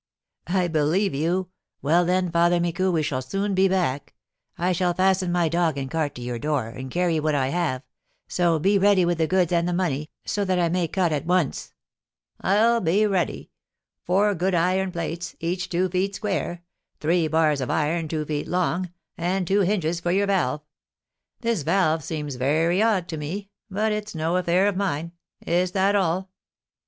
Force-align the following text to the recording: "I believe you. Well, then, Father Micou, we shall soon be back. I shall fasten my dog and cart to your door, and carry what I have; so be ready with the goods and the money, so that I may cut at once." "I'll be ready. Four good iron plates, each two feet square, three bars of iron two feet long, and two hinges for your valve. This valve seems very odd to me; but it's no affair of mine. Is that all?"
"I 0.47 0.67
believe 0.67 1.13
you. 1.13 1.49
Well, 1.83 2.05
then, 2.05 2.31
Father 2.31 2.59
Micou, 2.59 2.91
we 2.91 3.03
shall 3.03 3.21
soon 3.21 3.53
be 3.53 3.67
back. 3.67 4.15
I 4.57 4.71
shall 4.71 4.95
fasten 4.95 5.31
my 5.31 5.47
dog 5.47 5.77
and 5.77 5.91
cart 5.91 6.15
to 6.15 6.23
your 6.23 6.39
door, 6.39 6.69
and 6.69 6.89
carry 6.89 7.19
what 7.19 7.35
I 7.35 7.49
have; 7.49 7.83
so 8.27 8.57
be 8.57 8.79
ready 8.79 9.05
with 9.05 9.19
the 9.19 9.27
goods 9.27 9.51
and 9.51 9.67
the 9.69 9.73
money, 9.75 10.09
so 10.25 10.43
that 10.43 10.57
I 10.57 10.69
may 10.69 10.87
cut 10.87 11.11
at 11.11 11.27
once." 11.27 11.75
"I'll 12.39 12.81
be 12.81 13.05
ready. 13.05 13.51
Four 14.01 14.33
good 14.33 14.55
iron 14.55 14.91
plates, 14.91 15.35
each 15.39 15.69
two 15.69 15.87
feet 15.87 16.15
square, 16.15 16.63
three 16.99 17.27
bars 17.27 17.61
of 17.61 17.69
iron 17.69 18.07
two 18.07 18.25
feet 18.25 18.47
long, 18.47 18.89
and 19.19 19.45
two 19.45 19.59
hinges 19.61 19.99
for 19.99 20.09
your 20.11 20.25
valve. 20.25 20.61
This 21.41 21.61
valve 21.61 22.03
seems 22.03 22.37
very 22.37 22.81
odd 22.81 23.07
to 23.09 23.17
me; 23.17 23.51
but 23.69 23.91
it's 23.91 24.15
no 24.15 24.37
affair 24.37 24.65
of 24.67 24.75
mine. 24.75 25.11
Is 25.45 25.73
that 25.73 25.95
all?" 25.95 26.31